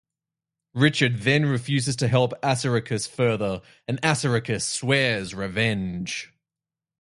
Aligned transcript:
Richard 0.73 1.17
then 1.17 1.45
refuses 1.45 1.95
to 1.97 2.07
help 2.07 2.33
Assaracus 2.41 3.05
further, 3.07 3.61
and 3.87 4.01
Assaracus 4.03 4.63
swears 4.65 5.35
revenge. 5.35 6.33